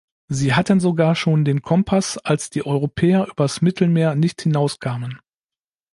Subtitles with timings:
[0.29, 5.19] Sie hatten sogar schon den Kompass, als die Europäer über's Mittelmeer nicht hinauskamen.